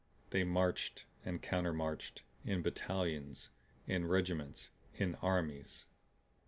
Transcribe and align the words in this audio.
They 0.31 0.43
marched 0.43 1.05
and 1.23 1.43
countermarched 1.43 2.23
in 2.43 2.63
battalions, 2.63 3.49
in 3.85 4.07
regiments, 4.07 4.71
in 4.95 5.13
armies. 5.21 5.85